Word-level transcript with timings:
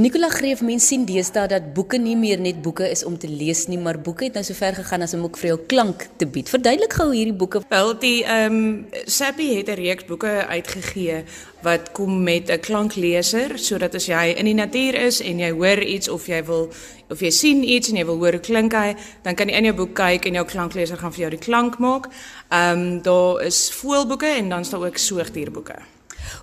Nicola 0.00 0.30
Greef 0.32 0.62
mens 0.64 0.86
sien 0.88 1.02
deesdae 1.04 1.48
dat 1.50 1.64
boeke 1.76 1.98
nie 2.00 2.14
meer 2.16 2.40
net 2.40 2.62
boeke 2.64 2.86
is 2.88 3.02
om 3.04 3.18
te 3.20 3.28
lees 3.28 3.66
nie, 3.68 3.76
maar 3.76 3.98
boeke 4.00 4.24
het 4.24 4.36
nou 4.38 4.42
so 4.46 4.56
ver 4.56 4.72
gegaan 4.78 5.02
as 5.04 5.12
om 5.12 5.26
ook 5.26 5.36
vir 5.36 5.48
jou 5.50 5.56
klank 5.68 6.06
te 6.16 6.24
bied. 6.24 6.48
Verduidelik 6.48 6.94
gou 6.96 7.10
hierdie 7.10 7.34
boeke. 7.36 7.60
Wel, 7.68 7.90
die 8.00 8.22
ehm 8.24 8.56
um, 8.56 8.70
Sappy 9.04 9.50
het 9.58 9.68
'n 9.68 9.76
reeks 9.76 10.06
boeke 10.08 10.46
uitgegee 10.48 11.24
wat 11.62 11.92
kom 11.92 12.22
met 12.22 12.48
'n 12.48 12.60
klankleser 12.60 13.58
sodat 13.58 13.94
as 13.94 14.06
jy 14.06 14.32
in 14.38 14.44
die 14.44 14.54
natuur 14.54 14.94
is 14.94 15.20
en 15.20 15.38
jy 15.38 15.50
hoor 15.50 15.82
iets 15.82 16.08
of 16.08 16.26
jy 16.26 16.44
wil 16.44 16.70
of 17.10 17.20
jy 17.20 17.30
sien 17.30 17.62
iets 17.62 17.90
en 17.90 17.96
jy 17.96 18.04
wil 18.04 18.16
hoor 18.16 18.32
hoe 18.32 18.40
klink 18.40 18.72
hy, 18.72 18.94
dan 19.22 19.34
kan 19.34 19.48
jy 19.48 19.56
in 19.56 19.64
jou 19.64 19.74
boek 19.74 19.94
kyk 19.94 20.24
en 20.26 20.34
jou 20.34 20.44
klankleser 20.46 20.96
gaan 20.96 21.12
vir 21.12 21.20
jou 21.20 21.30
die 21.30 21.44
klank 21.44 21.78
maak. 21.78 22.08
Ehm 22.48 22.78
um, 22.78 23.02
daar 23.02 23.42
is 23.44 23.70
voelboeke 23.70 24.26
en 24.26 24.48
dan 24.48 24.60
is 24.60 24.70
daar 24.70 24.80
ook 24.80 24.96
soogdierboeke. 24.96 25.76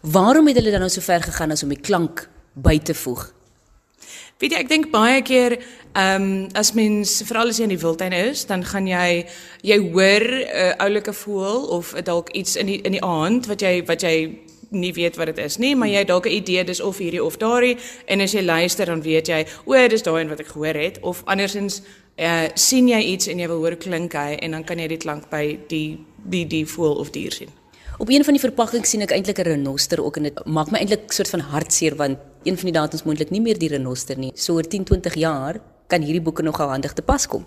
Waarom 0.01 0.47
het 0.47 0.55
hulle 0.55 0.71
dan 0.71 0.79
nou 0.79 0.89
so 0.89 1.01
ver 1.01 1.21
gegaan 1.21 1.51
as 1.51 1.63
om 1.63 1.69
die 1.69 1.81
klank 1.81 2.29
by 2.53 2.79
te 2.79 2.93
voeg? 2.93 3.36
Weet 4.37 4.53
jy, 4.53 4.59
ek 4.61 4.67
dink 4.69 4.91
baie 4.93 5.21
keer 5.25 5.57
ehm 5.97 6.21
um, 6.21 6.33
as 6.53 6.75
mens 6.77 7.23
veral 7.25 7.49
as 7.49 7.57
jy 7.57 7.65
in 7.65 7.71
die 7.73 7.81
wildtuin 7.81 8.13
is, 8.13 8.43
dan 8.45 8.61
gaan 8.61 8.85
jy 8.85 9.25
jy 9.65 9.77
hoor 9.81 10.21
'n 10.21 10.43
uh, 10.45 10.73
oulike 10.85 11.13
voël 11.13 11.65
of 11.73 11.95
dalk 12.05 12.29
iets 12.37 12.55
in 12.55 12.69
die 12.69 12.77
in 12.85 12.93
die 12.93 13.01
aand 13.01 13.49
wat 13.49 13.65
jy 13.65 13.81
wat 13.85 14.05
jy 14.05 14.37
nie 14.69 14.93
weet 14.93 15.17
wat 15.17 15.33
dit 15.33 15.37
is 15.37 15.57
nie, 15.57 15.75
maar 15.75 15.89
jy 15.89 16.05
het 16.05 16.07
dalk 16.07 16.25
'n 16.29 16.37
idee 16.37 16.63
dis 16.63 16.81
of 16.81 16.97
hierdie 16.97 17.23
of 17.23 17.37
daardie 17.37 17.77
en 18.05 18.21
as 18.21 18.33
jy 18.33 18.41
luister 18.41 18.85
dan 18.85 19.01
weet 19.01 19.27
jy, 19.27 19.45
o, 19.65 19.87
dis 19.87 20.03
daai 20.03 20.21
een 20.21 20.29
wat 20.29 20.39
ek 20.39 20.53
gehoor 20.53 20.77
het 20.77 20.99
of 21.01 21.23
andersins 21.25 21.81
uh, 22.17 22.45
sien 22.53 22.87
jy 22.87 22.99
iets 22.99 23.27
en 23.27 23.39
jy 23.39 23.47
wil 23.47 23.57
hoor 23.57 23.75
klink 23.75 24.13
hy 24.13 24.37
en 24.37 24.51
dan 24.51 24.63
kan 24.63 24.79
jy 24.79 24.87
dit 24.87 25.01
klank 25.01 25.29
by 25.29 25.57
die 25.67 25.97
die 26.23 26.45
die 26.45 26.65
voël 26.65 26.95
of 27.01 27.09
dier 27.09 27.31
sien. 27.31 27.49
Op 27.97 28.09
een 28.09 28.23
van 28.23 28.33
die 28.33 28.41
verpakkings 28.41 28.91
sien 28.93 29.01
ek 29.01 29.11
eintlik 29.11 29.39
'n 29.41 29.47
renoster 29.47 30.03
ook 30.03 30.17
en 30.17 30.23
dit 30.23 30.45
maak 30.45 30.69
my 30.71 30.77
eintlik 30.77 31.11
soort 31.11 31.29
van 31.29 31.39
hartseer 31.39 31.95
want 31.95 32.17
een 32.43 32.57
van 32.57 32.69
die 32.69 32.79
datums 32.79 33.03
moontlik 33.03 33.29
nie 33.29 33.41
meer 33.41 33.57
die 33.57 33.69
renoster 33.69 34.17
nie. 34.17 34.31
So 34.35 34.53
oor 34.53 34.67
10, 34.67 34.83
20 34.83 35.13
jaar 35.13 35.59
kan 35.87 36.01
hierdie 36.01 36.21
boeke 36.21 36.43
nogal 36.43 36.69
handig 36.69 36.93
te 36.93 37.01
pas 37.01 37.27
kom. 37.27 37.45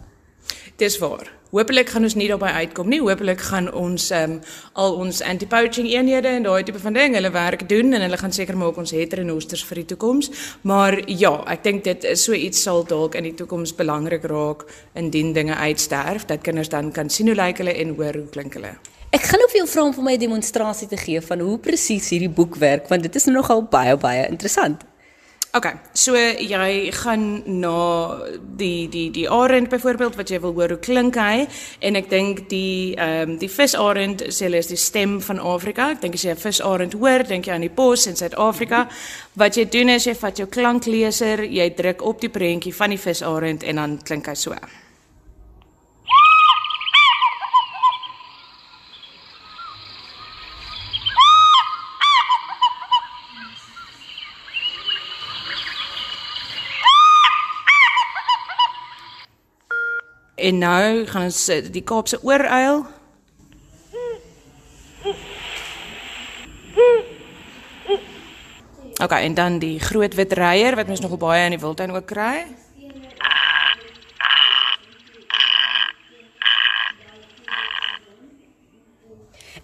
Dis 0.76 0.98
waar. 0.98 1.30
Hoopelik 1.50 1.88
gaan 1.88 2.02
ons 2.02 2.14
nie 2.14 2.28
daarby 2.28 2.46
uitkom 2.46 2.88
nie. 2.88 3.00
Hoopelik 3.00 3.40
gaan 3.40 3.72
ons 3.72 4.10
um, 4.10 4.40
al 4.72 4.94
ons 4.94 5.22
anti-poaching 5.22 5.86
eenhede 5.86 6.28
en 6.28 6.42
daai 6.42 6.62
tipe 6.62 6.78
van 6.78 6.92
ding 6.92 7.14
hulle 7.14 7.30
werk 7.30 7.68
doen 7.68 7.92
en 7.92 8.00
hulle 8.00 8.16
gaan 8.16 8.32
seker 8.32 8.56
maak 8.56 8.76
ons 8.76 8.90
het 8.90 9.12
renosters 9.12 9.64
vir 9.64 9.74
die 9.74 9.84
toekoms. 9.84 10.30
Maar 10.62 11.08
ja, 11.08 11.44
ek 11.46 11.62
dink 11.62 11.84
dit 11.84 12.04
is 12.04 12.24
so 12.24 12.32
iets 12.32 12.62
sal 12.62 12.84
dalk 12.84 13.14
in 13.14 13.22
die 13.22 13.34
toekoms 13.34 13.74
belangrik 13.74 14.24
raak 14.24 14.66
indien 14.94 15.32
dinge 15.32 15.54
uitsterf 15.54 16.26
dat 16.26 16.42
kinders 16.42 16.68
dan 16.68 16.90
kan 16.92 17.08
sien 17.08 17.26
hoe 17.26 17.36
lyk 17.36 17.58
hulle 17.58 17.74
en 17.74 17.94
hoor 17.94 18.14
hoe 18.14 18.28
klink 18.30 18.54
hulle. 18.54 18.74
Ek 19.10 19.24
gaan 19.26 19.40
nou 19.42 19.48
vir 19.50 19.58
jou 19.58 19.66
vra 19.66 19.82
om 19.88 19.94
vir 19.94 20.04
my 20.06 20.12
'n 20.14 20.20
demonstrasie 20.20 20.86
te 20.88 20.96
gee 20.96 21.20
van 21.20 21.40
hoe 21.40 21.58
presies 21.58 22.10
hierdie 22.10 22.30
boek 22.30 22.54
werk 22.56 22.88
want 22.88 23.02
dit 23.02 23.14
is 23.16 23.24
nogal 23.24 23.62
baie 23.62 23.96
baie 23.96 24.28
interessant. 24.28 24.84
OK, 25.52 25.66
so 25.92 26.14
jy 26.14 26.92
gaan 26.92 27.42
na 27.60 28.18
die 28.56 28.88
die 28.88 29.10
die 29.10 29.26
arend 29.28 29.68
byvoorbeeld 29.68 30.14
wat 30.14 30.30
jy 30.30 30.38
wil 30.40 30.52
hoor 30.52 30.68
hoe 30.68 30.78
klink 30.78 31.16
hy 31.16 31.48
en 31.80 31.96
ek 31.96 32.10
dink 32.10 32.48
die 32.48 32.94
ehm 32.94 33.30
um, 33.30 33.38
die 33.38 33.48
visarend 33.50 34.22
sê 34.22 34.44
hulle 34.46 34.58
is 34.62 34.70
die 34.70 34.78
stem 34.78 35.20
van 35.20 35.40
Afrika. 35.40 35.90
Ek 35.90 36.00
dink 36.00 36.14
as 36.14 36.22
jy 36.22 36.30
'n 36.30 36.36
visarend 36.36 36.92
hoor, 36.92 37.24
dink 37.26 37.46
jy 37.46 37.52
aan 37.52 37.66
die 37.66 37.74
pos 37.74 38.06
in 38.06 38.14
Suid-Afrika. 38.14 38.88
Wat 39.34 39.56
jy 39.56 39.64
doen 39.64 39.88
is 39.88 40.06
jy 40.06 40.14
vat 40.14 40.38
jou 40.38 40.46
klankleser, 40.46 41.42
jy 41.42 41.70
druk 41.74 42.02
op 42.02 42.20
die 42.20 42.30
prentjie 42.30 42.74
van 42.74 42.90
die 42.90 42.98
visarend 42.98 43.62
en 43.64 43.76
dan 43.76 43.98
klink 44.04 44.26
hy 44.26 44.34
so. 44.34 44.54
En 60.40 60.58
nou 60.58 61.06
gaan 61.06 61.28
ons 61.28 61.48
eh, 61.48 61.66
die 61.72 61.82
Kaapse 61.84 62.22
ooruil. 62.24 62.86
OK, 69.00 69.12
en 69.12 69.34
dan 69.34 69.58
die 69.58 69.80
groot 69.80 70.14
wit 70.14 70.32
reier 70.32 70.76
wat 70.76 70.86
mens 70.86 71.00
nogal 71.00 71.20
baie 71.20 71.44
in 71.44 71.56
die 71.56 71.60
wildtuin 71.60 71.92
ook 71.92 72.08
kry. 72.08 72.46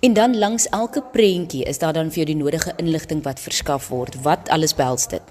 En 0.00 0.12
dan 0.12 0.38
langs 0.38 0.68
elke 0.68 1.02
prentjie 1.12 1.64
is 1.64 1.78
daar 1.78 1.92
dan 1.92 2.12
vir 2.12 2.22
jou 2.22 2.26
die 2.26 2.36
nodige 2.36 2.72
inligting 2.76 3.22
wat 3.24 3.40
verskaf 3.40 3.88
word. 3.88 4.20
Wat 4.22 4.48
alles 4.48 4.76
behels 4.76 5.08
dit? 5.08 5.22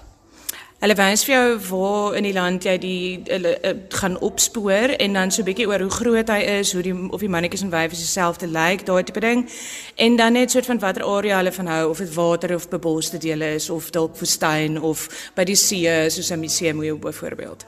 Hulle 0.86 0.94
wys 1.00 1.24
vir 1.26 1.32
jou 1.34 1.54
waar 1.66 2.14
in 2.14 2.22
die 2.28 2.34
land 2.34 2.62
jy 2.62 2.76
die 2.78 3.22
hulle 3.26 3.56
uh, 3.58 3.72
gaan 3.90 4.12
opspoor 4.22 4.92
en 5.02 5.16
dan 5.18 5.32
so 5.34 5.42
'n 5.42 5.48
bietjie 5.48 5.66
oor 5.66 5.82
hoe 5.82 5.90
groot 5.90 6.28
hy 6.30 6.38
is, 6.60 6.72
hoe 6.72 6.82
die 6.82 6.94
of 6.94 7.18
die 7.18 7.28
mannetjies 7.28 7.64
en 7.66 7.72
wyfies 7.72 7.98
dieselfde 7.98 8.46
lyk, 8.46 8.86
daai 8.86 9.02
tipe 9.02 9.18
ding. 9.20 9.50
En 9.96 10.16
dan 10.16 10.32
net 10.32 10.50
soort 10.50 10.66
van 10.66 10.78
watter 10.78 11.02
area 11.02 11.36
hulle 11.36 11.52
van 11.52 11.66
hou 11.66 11.90
of 11.90 11.98
dit 11.98 12.14
water 12.14 12.54
of 12.54 12.68
beboste 12.68 13.18
dele 13.18 13.54
is 13.58 13.70
of 13.70 13.90
dalk 13.90 14.14
woestyn 14.14 14.78
of 14.80 15.08
by 15.34 15.44
die 15.44 15.56
see 15.56 15.90
soos 16.10 16.30
'n 16.30 16.38
museum 16.38 16.78
byvoorbeeld. 17.00 17.66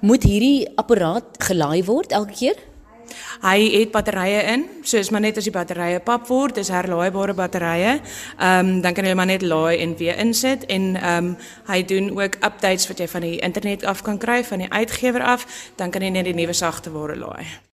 Moet 0.00 0.22
hierdie 0.22 0.68
apparaat 0.76 1.42
gelaai 1.42 1.84
word 1.84 2.12
elke 2.12 2.34
keer? 2.34 2.56
Hy 3.42 3.58
het 3.80 3.92
batterye 3.94 4.42
in, 4.54 4.66
soos 4.82 5.10
maar 5.10 5.20
net 5.24 5.38
as 5.38 5.46
die 5.48 5.54
batterye 5.54 6.00
pap 6.04 6.26
word, 6.28 6.54
dis 6.58 6.72
herlaaibare 6.72 7.34
batterye. 7.34 7.98
Ehm 8.38 8.74
um, 8.74 8.80
dan 8.80 8.94
kan 8.94 9.04
jy 9.04 9.14
maar 9.14 9.30
net 9.30 9.42
laai 9.42 9.78
en 9.82 9.96
weer 9.96 10.18
insit 10.18 10.66
en 10.66 10.96
ehm 10.96 11.30
um, 11.30 11.36
hy 11.68 11.82
doen 11.84 12.10
ook 12.16 12.40
updates 12.40 12.88
wat 12.88 12.98
jy 12.98 13.08
van 13.08 13.26
die 13.26 13.38
internet 13.38 13.84
af 13.84 14.02
kan 14.02 14.18
kry 14.18 14.44
van 14.44 14.58
die 14.58 14.72
uitgewer 14.72 15.22
af, 15.22 15.46
dan 15.76 15.90
kan 15.90 16.02
jy 16.02 16.10
net 16.10 16.24
die 16.24 16.34
nuwe 16.34 16.52
sagte 16.52 16.90
ware 16.90 17.16
laai. 17.16 17.67